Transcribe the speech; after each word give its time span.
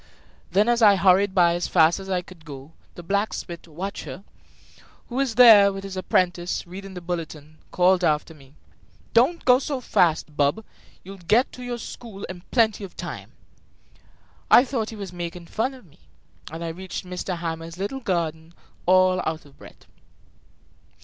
Then, 0.49 0.67
as 0.67 0.81
I 0.81 0.95
hurried 0.95 1.35
by 1.35 1.53
as 1.53 1.67
fast 1.67 1.99
as 1.99 2.09
I 2.09 2.23
could 2.23 2.43
go, 2.43 2.71
the 2.95 3.03
blacksmith, 3.03 3.67
Wachter, 3.67 4.23
who 5.09 5.15
was 5.17 5.35
there, 5.35 5.71
with 5.71 5.83
his 5.83 5.95
apprentice, 5.95 6.65
reading 6.65 6.95
the 6.95 7.01
bulletin, 7.01 7.59
called 7.69 8.03
after 8.03 8.33
me: 8.33 8.55
"Don't 9.13 9.45
go 9.45 9.59
so 9.59 9.79
fast, 9.79 10.35
bub; 10.35 10.65
you'll 11.03 11.17
get 11.19 11.51
to 11.51 11.61
your 11.61 11.77
school 11.77 12.23
in 12.23 12.41
plenty 12.49 12.83
of 12.83 12.97
time!" 12.97 13.33
I 14.49 14.65
thought 14.65 14.89
he 14.89 14.95
was 14.95 15.13
making 15.13 15.45
fun 15.45 15.75
of 15.75 15.85
me, 15.85 15.99
and 16.51 16.75
reached 16.75 17.05
M. 17.05 17.15
Hamel's 17.37 17.77
little 17.77 17.99
garden 17.99 18.55
all 18.87 19.21
out 19.23 19.45
of 19.45 19.55
breath. 19.59 19.85